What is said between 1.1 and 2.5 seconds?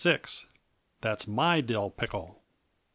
My Dill Pickle!